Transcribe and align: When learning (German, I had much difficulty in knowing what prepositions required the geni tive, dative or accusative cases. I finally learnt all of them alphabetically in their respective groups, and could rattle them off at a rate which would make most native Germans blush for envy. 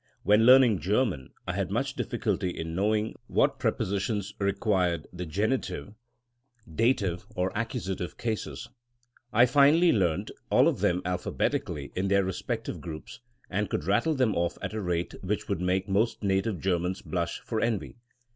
When 0.23 0.47
learning 0.47 0.79
(German, 0.79 1.29
I 1.47 1.53
had 1.53 1.69
much 1.69 1.93
difficulty 1.93 2.49
in 2.49 2.73
knowing 2.73 3.13
what 3.27 3.59
prepositions 3.59 4.33
required 4.39 5.05
the 5.13 5.27
geni 5.27 5.59
tive, 5.59 5.93
dative 6.73 7.27
or 7.35 7.51
accusative 7.53 8.17
cases. 8.17 8.67
I 9.31 9.45
finally 9.45 9.91
learnt 9.93 10.31
all 10.49 10.67
of 10.67 10.79
them 10.79 11.03
alphabetically 11.05 11.91
in 11.95 12.07
their 12.07 12.23
respective 12.23 12.81
groups, 12.81 13.19
and 13.47 13.69
could 13.69 13.83
rattle 13.83 14.15
them 14.15 14.33
off 14.35 14.57
at 14.63 14.73
a 14.73 14.81
rate 14.81 15.13
which 15.21 15.47
would 15.47 15.61
make 15.61 15.87
most 15.87 16.23
native 16.23 16.59
Germans 16.59 17.03
blush 17.03 17.39
for 17.41 17.61
envy. 17.61 17.97